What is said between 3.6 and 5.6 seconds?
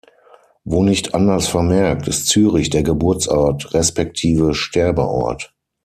respektive Sterbeort.